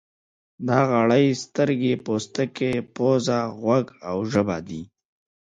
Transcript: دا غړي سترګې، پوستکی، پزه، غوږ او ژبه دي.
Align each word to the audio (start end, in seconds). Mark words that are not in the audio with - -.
دا 0.67 0.79
غړي 0.91 1.25
سترګې، 1.43 1.93
پوستکی، 2.05 2.73
پزه، 2.95 3.39
غوږ 3.59 3.85
او 4.09 4.17
ژبه 4.31 4.57
دي. 4.67 4.81